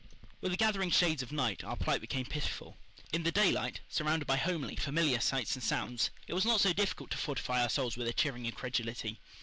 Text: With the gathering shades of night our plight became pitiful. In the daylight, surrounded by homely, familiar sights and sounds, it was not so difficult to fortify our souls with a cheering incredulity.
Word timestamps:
With 0.41 0.49
the 0.49 0.57
gathering 0.57 0.89
shades 0.89 1.21
of 1.21 1.31
night 1.31 1.63
our 1.63 1.75
plight 1.77 2.01
became 2.01 2.25
pitiful. 2.25 2.75
In 3.13 3.21
the 3.21 3.31
daylight, 3.31 3.81
surrounded 3.87 4.25
by 4.25 4.35
homely, 4.37 4.75
familiar 4.75 5.19
sights 5.19 5.53
and 5.53 5.63
sounds, 5.63 6.09
it 6.25 6.33
was 6.33 6.43
not 6.43 6.59
so 6.59 6.73
difficult 6.73 7.11
to 7.11 7.19
fortify 7.19 7.61
our 7.61 7.69
souls 7.69 7.95
with 7.97 8.07
a 8.07 8.13
cheering 8.13 8.47
incredulity. 8.47 9.19